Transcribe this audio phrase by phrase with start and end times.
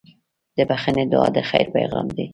[0.55, 2.25] د بښنې دعا د خیر پیغام دی.